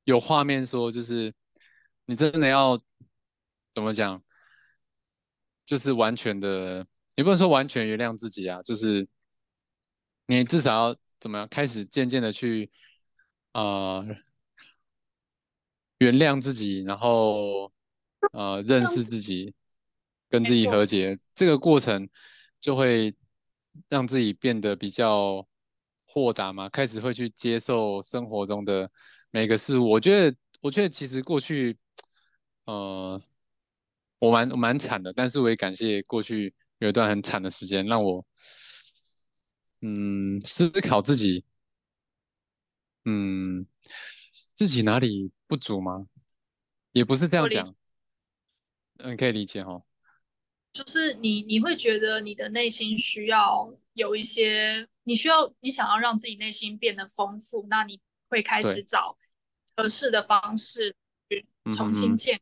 [0.04, 1.32] 有画面说，就是
[2.06, 2.78] 你真的要
[3.72, 4.22] 怎么讲，
[5.66, 6.86] 就是完全的，
[7.16, 9.06] 也不能说完全原谅自己啊，就是
[10.26, 12.70] 你至少要怎么样，开始渐渐的去。
[13.54, 14.04] 呃，
[15.98, 17.72] 原谅自己，然后
[18.32, 19.54] 呃，认识自己，
[20.28, 22.08] 跟自己和解，这个过程
[22.58, 23.14] 就会
[23.88, 25.46] 让自己变得比较
[26.04, 28.90] 豁达嘛，开始会去接受生活中的
[29.34, 29.90] 每个事物。
[29.90, 31.76] 我觉得，我觉得其实过去，
[32.66, 33.20] 呃，
[34.20, 38.24] 我蛮蛮惨的，但是我也感谢过去有一段很惨的时间，让我
[39.80, 41.44] 嗯思考自己。
[43.06, 43.56] 嗯，
[44.54, 46.06] 自己哪里不足吗？
[46.92, 47.74] 也不是这样讲，
[48.98, 49.82] 嗯，可以理解哈。
[50.72, 59.18] 就是你，你会觉得你的内心需要有一些，你需要，你想要让自己内心变得丰富，那你会开始找
[59.76, 60.94] 合适的方式
[61.28, 62.40] 去重新建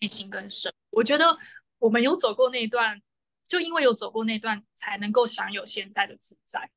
[0.00, 0.72] 内心跟生。
[0.90, 1.36] 我觉得
[1.78, 3.00] 我们有走过那段，
[3.46, 6.70] 就因为有走过那段，才能够享有现在的自在。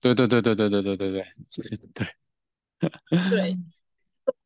[0.00, 2.06] 对对对对对对对对对对。
[3.30, 3.56] 对，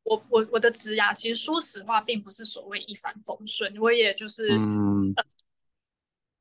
[0.05, 5.13] 我我我的职涯其实说实话，并不是所谓一帆风顺，我也就是嗯，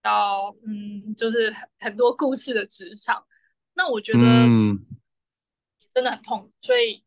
[0.03, 3.25] 要嗯，就是很很多故事的职场。
[3.73, 4.19] 那我觉得
[5.91, 7.03] 真的很痛，所以，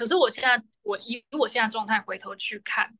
[0.00, 2.96] 可是我现在我以我现在状态回头去看，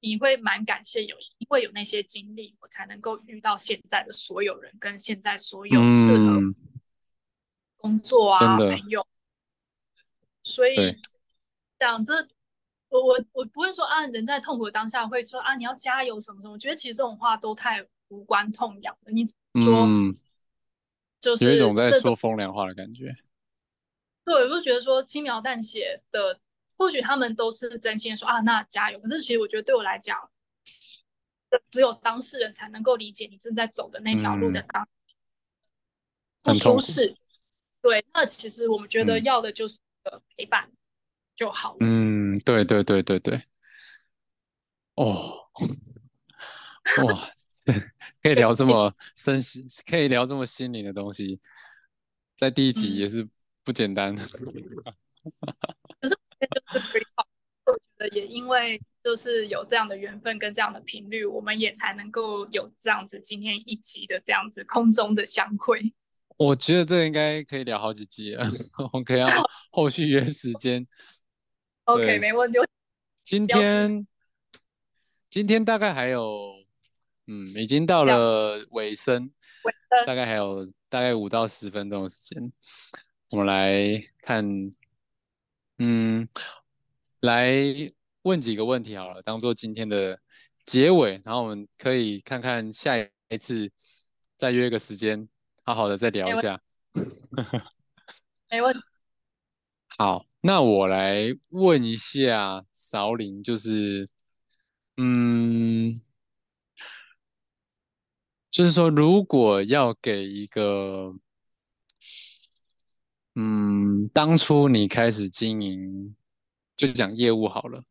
[0.00, 6.40] 你会蛮感谢有因为有那些经历，我才能够遇到现在的所有人，跟现在所有适合
[7.76, 9.06] 工作啊朋友。
[10.42, 10.74] 所以
[11.78, 12.26] 讲这，
[12.88, 16.54] 我我我不会说啊，人在痛苦的当下会说啊，你要加油什么什么。
[16.54, 19.12] 我觉得其实这种话都太无关痛痒了。
[19.12, 19.24] 你
[19.62, 19.86] 说，
[21.20, 23.14] 就是有一种在说风凉话的感觉。
[24.24, 26.40] 对，我就觉得说轻描淡写的，
[26.76, 28.98] 或许他们都是真心的说啊，那加油。
[29.00, 30.18] 可是其实我觉得对我来讲，
[31.70, 34.86] 只有当事人才能够理解你正在走的那条路的当
[36.42, 37.16] 不舒适。
[37.82, 39.78] 对，那其实我们觉得要的就是。
[40.34, 40.66] 陪伴
[41.36, 41.78] 就好了。
[41.80, 43.44] 嗯，对对对对对。
[44.94, 45.46] 哦，
[47.04, 47.30] 哇，
[48.22, 51.38] 可以聊这么深心，可以聊这么心灵的东西，
[52.34, 53.28] 在第一集也是
[53.70, 54.16] 不简单。
[54.16, 54.34] 可是，
[56.74, 57.06] 就是
[57.66, 65.94] 我觉得也因为就是有这样的缘分跟这样的频率，我们也才能够有这样子今天一集的这样子空中的相会。
[66.36, 68.44] 我觉得这应该可以聊好几集了，
[68.92, 69.20] 我们可以
[69.70, 70.84] 后续约时间。
[71.84, 72.58] OK，没问题。
[73.22, 74.04] 今天
[75.28, 76.56] 今天大概还有，
[77.28, 79.30] 嗯，已经到了尾声，
[80.04, 82.52] 大概还有大概五到十分钟的时间，
[83.32, 84.44] 我们来看，
[85.78, 86.28] 嗯，
[87.20, 87.52] 来
[88.22, 90.20] 问几个问题好了，当做今天的
[90.66, 93.70] 结尾，然后我们可以看看下一次
[94.36, 95.28] 再约个时间，
[95.62, 96.60] 好好的再聊一下。
[98.50, 98.82] 没问题。
[99.96, 104.08] 好，那我来问一下韶林，就是。
[105.02, 105.94] 嗯，
[108.50, 111.14] 就是说，如果要给一个，
[113.34, 116.14] 嗯，当初你开始经营，
[116.76, 117.84] 就讲业务好了，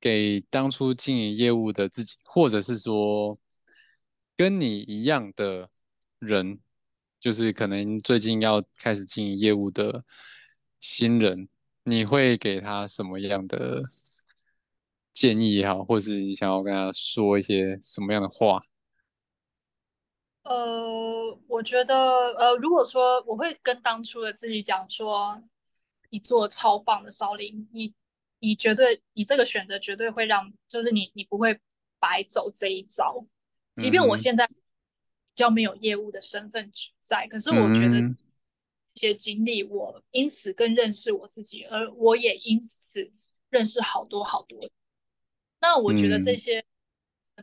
[0.00, 3.36] 给当初经营业务的自己，或者是说
[4.36, 5.70] 跟你一样的
[6.18, 6.60] 人，
[7.20, 10.04] 就是可能最近要开始经营业务的
[10.80, 11.48] 新人，
[11.84, 13.82] 你会给他什么样的？
[15.16, 18.62] 建议也好，或是你想要跟他说一些什么样的话？
[20.46, 21.96] 呃，我觉得，
[22.38, 25.42] 呃，如果说我会跟当初的自己讲说，
[26.10, 27.92] 你做超棒的少林，你
[28.38, 31.58] 你绝对，你这个选择绝对会让，就是你你不会
[31.98, 33.26] 白走这一招。
[33.74, 34.54] 即便我现在比
[35.34, 38.14] 较没有业务的身份在，可是我觉得一
[39.00, 43.10] 些经历，我因此更认识我自己，而我也因此
[43.50, 44.60] 认识好多好多。
[45.60, 46.64] 那我觉得这些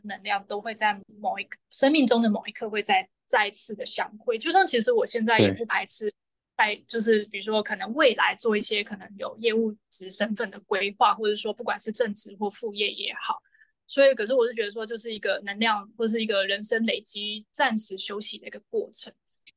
[0.02, 4.36] 能量都会在某一生命中的某一刻会再再次的相会。
[4.36, 6.12] 就像其实我现在也不排斥，
[6.56, 13.40] 在就是比如说可能未来做一些可能有业务职身份的规划，或者说不管是正职或副业也好。
[13.86, 19.12] 所以，可是我是觉得说，就是一个能量或是一个人生累积暂时休息的一个过程。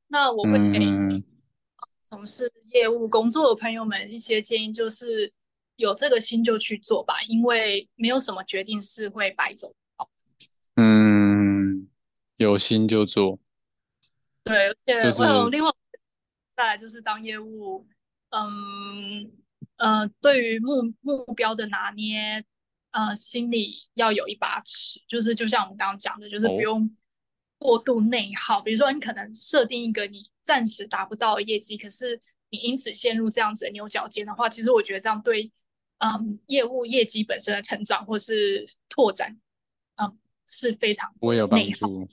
[0.06, 0.78] 那我会给
[2.02, 5.32] 从事业务工作的朋友们一些建议，就是。
[5.78, 9.72] 有这个心就去做吧，因为没有什么决定是会白走。
[12.38, 13.38] 嗯，有心就做。
[14.44, 14.68] 对，
[15.00, 15.70] 而且我有另外
[16.56, 17.86] 再来就是当业务，
[18.30, 19.30] 嗯
[19.76, 22.44] 呃，对于目目标的拿捏，
[22.92, 26.96] 呃，心里要有一把尺，就是就像我们刚刚讲的，就是不用
[27.58, 28.60] 过度内耗。
[28.62, 32.20] 比如说，你可能设定一个你暂时达不到的业绩，可是
[32.50, 35.52] 你因此陷入这样子的牛角尖的话，其实我觉得这样对。
[36.00, 39.40] 嗯，业务业绩本身的成长或是拓展，嗯，
[40.48, 42.08] 是非常我有帮助。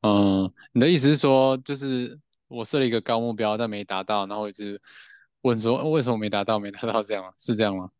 [0.00, 4.80] 嗯，你的意思是说，就是我设了一个高目标，但没达到，然后一直
[5.42, 6.58] 问说为什么没达到？
[6.58, 7.32] 没达到这样吗？
[7.38, 7.90] 是这样吗？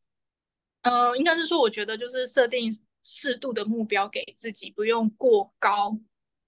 [0.83, 2.71] 嗯，应该是说，我觉得就是设定
[3.05, 5.99] 适度的目标给自己，不用过高，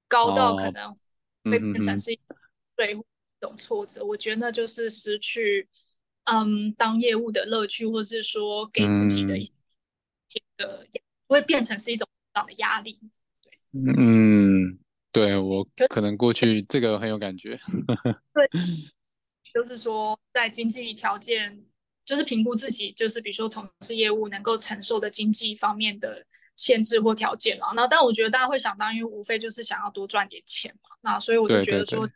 [0.08, 0.94] 高到可能
[1.44, 2.18] 会变成是
[2.74, 3.00] 对一
[3.40, 4.04] 种挫折。
[4.04, 5.68] 我觉得就是失去。
[6.28, 9.44] 嗯，当业务的乐趣，或是说给自己的一
[10.56, 10.84] 个，
[11.28, 12.05] 会变成是一种
[12.44, 12.98] 的压力。
[13.72, 14.78] 嗯，
[15.12, 17.58] 对我可能过去这个很有感觉。
[18.34, 18.48] 对，
[19.54, 21.64] 就是说在经济条件，
[22.04, 27.66] 就是评估自己，就是比如说从事业务能够承受的经济方面的限制或条件了。
[27.74, 30.96] 那但我觉得大家会想当，因为无非就是想要多赚点钱嘛。
[31.02, 32.08] 那所以我就觉得说。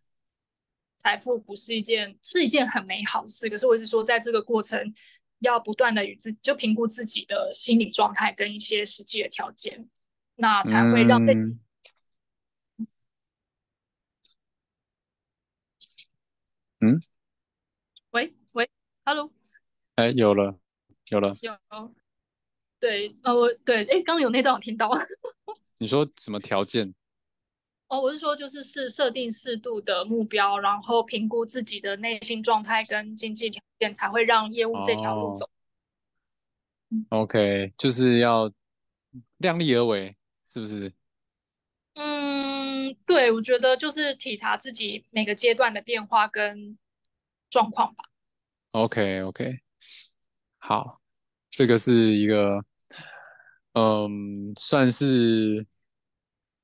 [1.03, 4.93] 财富不是一件是一件很美好的事，可是我是说，在这个过程
[5.39, 9.89] 要不断的与自就评估自己的心理状态跟一些实际的条件，
[10.41, 11.25] 那才会让。
[16.81, 16.99] 嗯。
[18.13, 18.69] 喂喂
[19.05, 19.31] ，Hello。
[19.97, 20.59] 哎，有了，
[21.11, 21.31] 有了。
[21.43, 21.95] 有。
[22.79, 24.91] 对，呃，我对，哎，刚有那段我听到。
[25.79, 26.95] 你说什么条件？
[27.89, 35.51] 哦，我是说，就是是设定适度的目标，然后评估自己的内心状态跟经济条件，才会让业务这条路走。
[37.11, 38.51] OK，就是要
[39.37, 40.17] 量力而为，
[40.51, 40.93] 是不是？
[41.95, 46.77] 嗯，对，我觉得就是体察自己每个阶段的变化跟
[47.49, 48.05] 状况吧。
[48.73, 49.61] OK，OK，
[50.59, 51.01] 好，
[51.51, 52.65] 这个是一个，
[53.75, 55.67] 嗯，算是。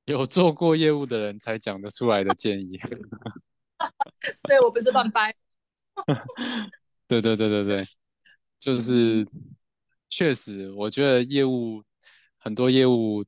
[0.06, 2.78] 有做过业务的人才讲得出来的建议。
[4.46, 5.34] 对我不是乱掰。
[7.08, 7.84] 对对对对对，
[8.60, 9.26] 就是
[10.08, 11.82] 确实，我觉得业务
[12.38, 13.24] 很多业务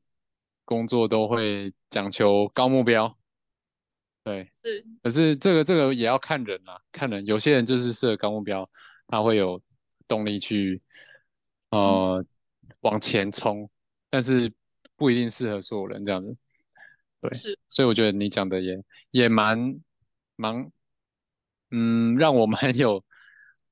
[0.68, 3.16] 工作都会讲求高目标。
[4.22, 4.86] 对，是。
[5.02, 7.24] 可是这个这个也要看人啊，看人。
[7.24, 8.68] 有些人就是设高目标，
[9.06, 9.58] 他会有
[10.06, 10.82] 动力去
[11.70, 12.22] 呃
[12.80, 13.66] 往前冲，
[14.10, 14.52] 但是
[14.94, 16.36] 不一定适合所有人这样子。
[17.22, 19.80] 对，是，所以我觉得你讲的也也蛮
[20.36, 20.70] 蛮，
[21.70, 23.02] 嗯，让我蛮有，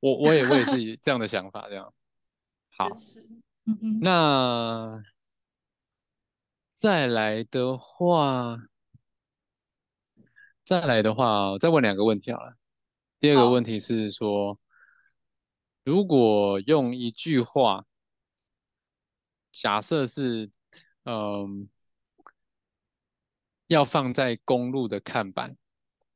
[0.01, 1.93] 我我也我也是 这样的想法，这样。
[2.71, 3.21] 好，是，
[3.67, 4.01] 嗯嗯。
[4.01, 5.03] 那
[6.77, 8.59] 再来的话，
[10.62, 12.55] 再来的话，再问两个问题好了。
[13.19, 14.61] 第二个问题是说，
[15.85, 17.87] 如果用一句话，
[19.51, 20.51] 假设是，
[21.05, 21.67] 嗯，
[23.69, 25.57] 要放在公路的看板，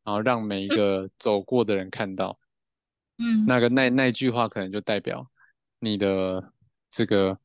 [0.05, 2.39] 然后让每一个走过的人看到，
[3.17, 5.27] 嗯，那个那那句话可能就代表
[5.79, 6.53] 你的
[6.91, 7.41] 这个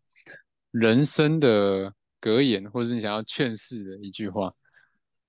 [0.71, 4.51] 人生的格言，或是你想要劝世的一句话，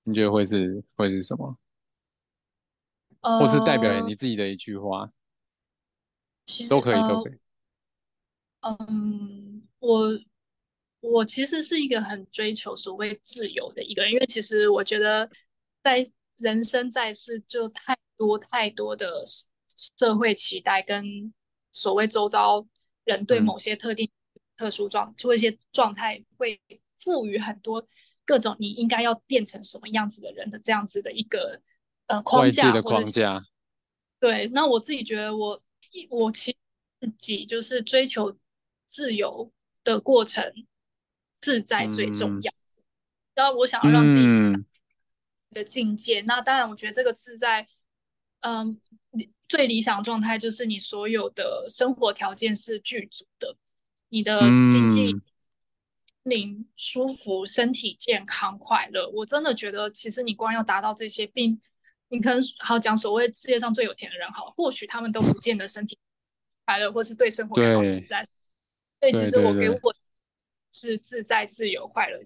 [0.04, 1.58] 你觉得会是会是什么？
[3.20, 5.12] 或是代表呃，你自己的一句话，
[6.70, 7.38] 都可以，都呃，可以。
[8.62, 10.18] 嗯，我
[11.00, 15.30] 我其实是一个很追求所谓自由的一个人，因为其实我觉得
[15.82, 16.02] 在
[16.38, 19.50] 人生在世就太多太多的社
[19.98, 21.34] 社会期待跟
[21.74, 22.66] 所谓周遭
[23.04, 24.10] 人对嗯，某些特定
[24.56, 26.58] 特殊状或一些状态会
[26.98, 27.86] 赋予很多
[28.24, 31.60] 各种你应该要变成什么样子的人的这样子的一个
[32.06, 33.44] 呃框架或者框架，
[34.18, 35.62] 对，那我自己觉得我
[36.10, 36.58] 我其实
[37.00, 38.36] 自己就是追求
[38.86, 39.52] 自由
[39.84, 40.52] 的过程，
[41.40, 42.42] 自在最重嗯。
[42.42, 42.52] 要。
[43.34, 44.64] 然后我想要让自己嗯。
[45.50, 47.66] 的境界，那当然我觉得这个自在，
[48.40, 48.78] 嗯，
[49.10, 53.56] 理最理想的状态就是你所有的生活条件是具足的，
[54.10, 55.22] 你的经济、嗯，
[56.26, 59.08] 灵舒服、身体健康、快乐。
[59.10, 61.60] 我真的觉得，其实你光要达到这些，并
[62.08, 65.98] 你可能好讲所谓世界上最有钱的人好，或许他们都不见得身体
[66.64, 68.24] 快乐，或是对生活感到自在。
[69.00, 69.94] 所以其对实我对对，给我
[70.72, 72.20] 是自在、自由、快乐。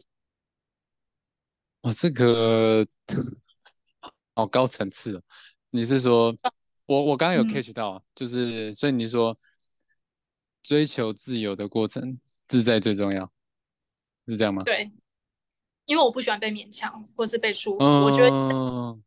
[1.82, 2.86] 哇，这个
[4.34, 5.22] 好高层次哦。
[5.70, 6.34] 你是说，
[6.86, 9.38] 我我刚刚有嗯，catch 到啊，就是所以你说
[10.62, 13.32] 追求自由的过程，自在最重要，
[14.30, 14.62] 是这样吗？
[14.62, 14.90] 对，
[15.84, 19.02] 因为我不喜欢被勉强或是被束缚，我觉得嗯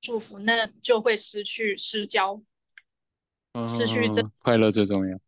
[0.00, 2.40] 束缚那就会失去失焦，
[3.66, 5.18] 失去这嗯，快乐最重要。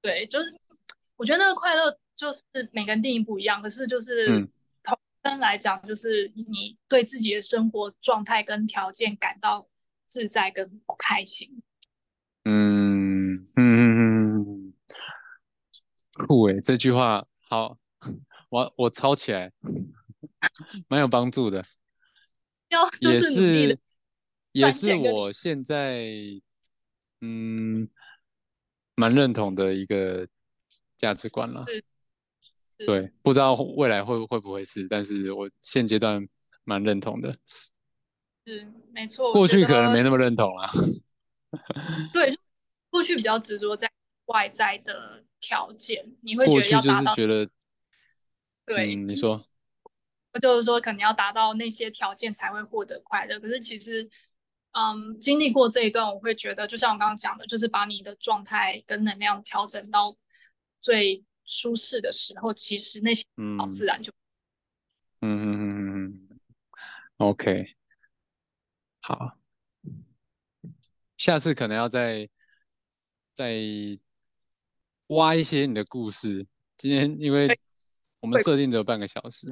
[0.00, 0.58] 对，就是
[1.16, 4.48] 我觉得那个快乐就是每个人定义不一样，可是就是嗯
[4.82, 9.68] 同身来讲，就是你对自己的生活状态跟条件感到
[10.06, 11.62] 自在跟开心。
[12.44, 14.74] 嗯嗯嗯嗯，
[16.26, 17.76] 酷诶，这句话好，
[18.50, 19.50] 我我抄起来，
[20.86, 21.64] 蛮有帮助的。
[23.00, 23.78] 也是
[24.52, 26.06] 也是我现在
[27.20, 27.88] 嗯
[28.94, 30.28] 蛮认同的一个
[30.98, 31.64] 价值观啦。
[31.66, 31.76] 是
[32.78, 36.28] 是对，不知道未来会会不会是，但是我现阶段
[36.64, 37.36] 蛮认同的。
[38.46, 40.70] 是没错，过去可能没那么认同啦。
[42.12, 42.36] 对，
[42.88, 43.90] 过去比较执着在
[44.26, 47.50] 外在的条件，你会觉得过去就要达到是觉得，
[48.72, 49.44] 对，嗯，你说，
[50.40, 53.40] 就是说可能要达到那些条件才会获得快乐。
[53.40, 54.08] 可是其实，
[54.70, 60.16] 嗯，经历过这一段，我会觉得，就像我刚刚讲的，就是把你的状态跟能量调整到
[60.80, 63.24] 最舒适的时候，其实那些
[63.58, 64.12] 好嗯自然就
[65.20, 66.40] 嗯嗯嗯嗯嗯
[67.16, 67.74] ，OK，
[69.00, 69.36] 好，
[71.16, 72.30] 下次可能要再
[73.32, 73.52] 再
[75.08, 76.46] 挖一些你的故事。
[76.76, 77.58] 今天因为
[78.20, 79.50] 我们会设定只有半个小时，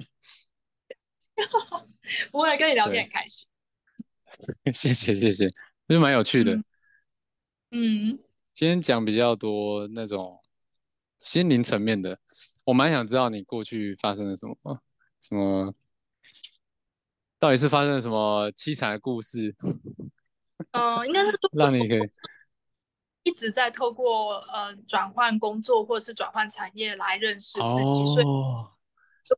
[2.31, 3.47] 不会跟你聊天对，很开心。
[4.73, 5.47] 谢 谢谢谢，
[5.89, 6.55] 就蛮有趣的。
[6.55, 6.65] 嗯。
[7.71, 8.19] 嗯，
[8.55, 10.41] 今天讲比较多那种
[11.21, 12.19] 心灵层面的，
[12.65, 14.81] 我蛮想知道你过去发生了什么，
[15.21, 15.75] 什么
[17.39, 19.55] 到底是发生了什么凄惨的故事，
[20.73, 22.01] 呃，应该是说让你可以
[23.29, 28.27] 一直在透过呃转换工作或是转换产业来认识自己，所以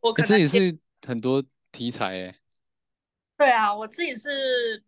[0.00, 2.37] 我可能这也是很多题材哎，
[3.37, 4.85] 对啊，我自己是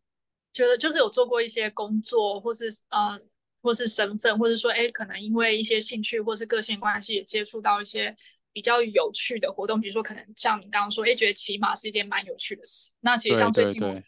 [0.52, 3.20] 觉得就是有做过一些工作，或是呃，
[3.60, 8.16] 或是身份，或者说哎，可能因为一些兴趣或是个性关系，也接触到一些
[8.52, 12.92] 比较有趣的活动，比如说可能像你刚刚说，哎，觉得骑马是一件蛮有趣的事。
[13.00, 14.00] 那其实像最近我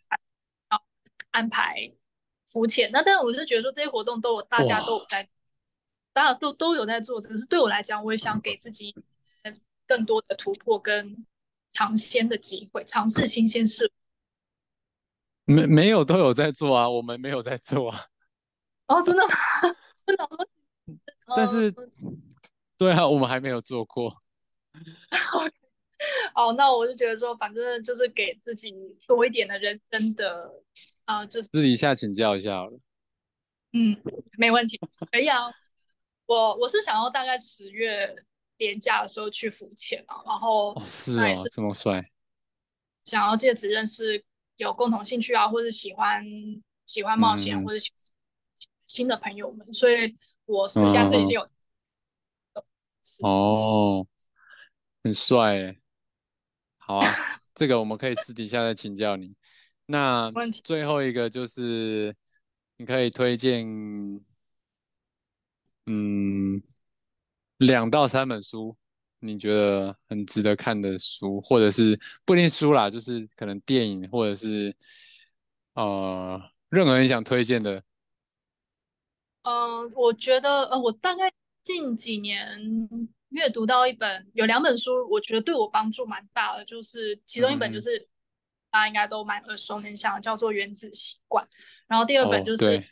[1.32, 1.90] 安排
[2.46, 5.26] 浮潜，那但是我是觉得说这些活动都有大家都有，在，
[6.12, 8.94] 大家都都有在做，只是对我来讲，我也想给自己
[9.86, 11.26] 更多的突破跟
[11.70, 13.90] 尝鲜的机会，尝试新鲜事物。
[15.46, 18.06] 没没有都有在做啊，我们没有在做啊，
[18.86, 19.34] 哦，真的吗？
[20.06, 20.48] 我老说，
[21.36, 22.22] 但是嗯，
[22.78, 24.14] 对啊，我们还没有做过，
[26.34, 28.74] 哦，那我就觉得说，反正就是给自己
[29.06, 30.50] 多一点的人生的，
[31.06, 32.78] 呃，就是私底下请教一下好了。
[33.72, 33.96] 嗯，
[34.36, 34.78] 没问题，
[35.10, 35.52] 可以啊。
[36.26, 38.16] 我我是想要大概十月
[38.58, 42.10] 年假的时候去浮潜啊，然后哦，是哦，那也是这么帅，
[43.04, 44.24] 想要借此认识
[44.56, 46.24] 有共同兴趣啊，或者喜欢
[46.86, 47.92] 喜欢冒险嗯或者喜
[48.86, 50.16] 新的朋友们，所以
[50.46, 51.46] 我私下是已经有
[53.22, 54.06] 哦，
[55.02, 55.78] 很帅诶。
[56.86, 57.08] 好啊，
[57.54, 59.34] 这个我们可以私底下再请教你。
[59.86, 60.30] 那。
[60.62, 62.14] 最后一个就是，
[62.76, 63.66] 你可以推荐，
[65.86, 66.62] 嗯，
[67.56, 68.76] 两到三本书，
[69.20, 74.76] 你觉得很值得看的书，或者是不一定书啦，就是可能电影，或者是
[75.72, 77.82] 呃，任何人想推荐的。
[79.42, 81.32] 嗯，我觉得呃，我大概
[81.62, 82.60] 近几年
[83.34, 88.08] 阅读到一本，有两本书，我觉得对我帮助蛮大的，就是其中一本就嗯是
[88.70, 91.44] 大家应该都蛮耳熟能详，叫做《原子习惯》，
[91.88, 92.88] 然后第二本哦，就是对，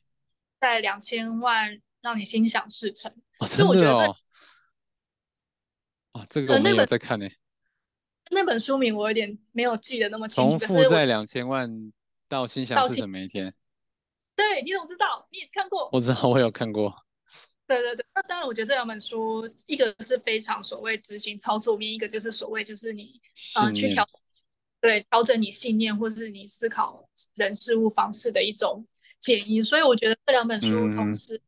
[0.58, 3.12] 在两千万让你心想事成。
[3.38, 4.16] 哦，所以真的我觉得这哦，
[6.20, 7.28] 啊，这个我有在看呢。
[8.32, 11.92] 那本书名我有点没有记得那么清楚，可是我从负债两千万
[12.28, 13.54] 到心想事成每一天，
[14.34, 15.28] 对，你怎么知道？
[15.30, 15.88] 你也看过？
[15.92, 16.92] 我知道我有看过。
[17.72, 23.20] 对对对，那当然，我觉得这两本书，一个是非常所谓执行操作面，一个就是所谓就是你
[23.58, 24.06] 呃去调
[24.80, 28.86] 对调整你信念或是你思考人事物方式的一种
[29.20, 29.62] 建议。
[29.62, 31.40] 所以我觉得这两本书嗯同时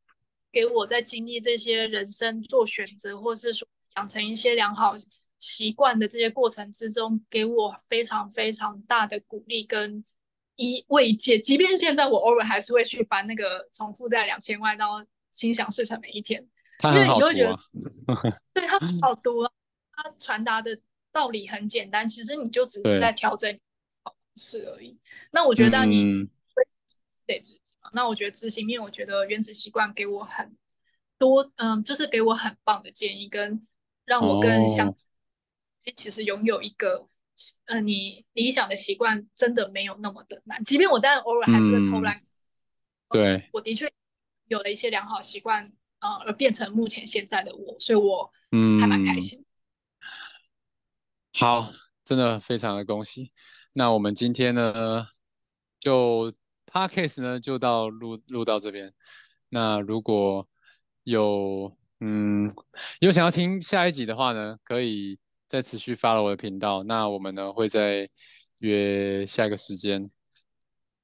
[0.50, 4.94] 给我在经历这些人生做选择，或是说养成一些良好
[5.40, 10.04] 习惯的这些过程之中，给我非常非常大的鼓励跟
[10.56, 11.38] 一慰藉。
[11.38, 15.04] 即便现在我偶尔还是会去翻那个重复在两千万到
[15.34, 16.46] 心想事成每一天。
[16.84, 17.60] 因为你就会觉得啊。
[18.54, 19.50] 对它好读啊，
[19.92, 20.78] 它传达的
[21.12, 23.54] 道理很简单，其实你就只是在调整
[24.02, 24.98] 方式而已。
[25.30, 26.30] 那我觉得你嗯
[27.26, 30.56] 得执行嘛，那我觉得执行面，我觉得原子习惯给我很
[31.18, 33.66] 多，嗯，就是给我很棒的建议，跟
[34.04, 34.94] 让我更想，哦
[35.96, 37.08] 其实拥有一个。
[37.66, 42.14] 呃，你理想的习惯真的没有那么的难，即便我当然偶尔还是会偷嗯懒，
[43.10, 43.92] 对，我的确
[44.48, 49.44] 有了一些良好习惯，呃，而变成目前现在的我，所以我嗯，还蛮开心。
[51.38, 51.72] 好，
[52.04, 53.32] 真的非常的恭喜。
[53.72, 55.08] 那我们今天呢，
[55.80, 56.32] 就
[56.70, 58.94] podcast 呢就到录录到这边。
[59.48, 60.48] 那如果
[61.02, 62.52] 有嗯
[63.00, 65.18] 有想要听下一集的话呢，可以
[65.48, 66.84] 再持续 follow 我的频道。
[66.84, 68.08] 那我们呢会再
[68.60, 70.08] 约下一个时间。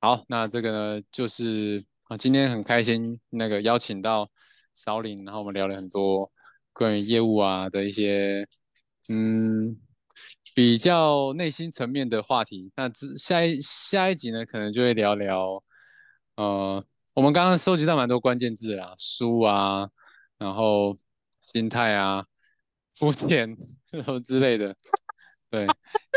[0.01, 4.29] 好，那这个呢就是啊，今天很开心，那个邀请到
[4.75, 6.29] 少林，然后我们聊了很多
[6.73, 8.45] 关于业务啊的一些
[9.09, 9.79] 嗯
[10.53, 12.73] 比较内心层面的话题。
[12.75, 15.63] 那之下一下一集呢，可能就会聊聊
[16.35, 16.85] 呃，
[17.15, 19.89] 我们刚刚收集到蛮多关键字啦，书啊，
[20.37, 20.93] 然后
[21.41, 22.27] 心态啊，
[22.97, 23.57] 肤浅
[23.93, 24.75] 然后之类的，
[25.49, 25.65] 对，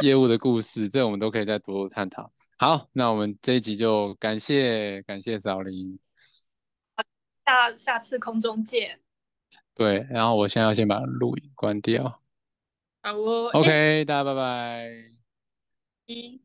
[0.01, 2.33] 业务的故事，这我们都可以再多多探讨。
[2.64, 5.99] 好，那我们这一集就感谢感谢少林，
[7.45, 9.01] 下下次空中见。
[9.74, 12.22] 对，然后我现在要先把录影关掉。
[13.01, 14.88] 啊，我 OK，大家拜拜。
[16.05, 16.41] 一。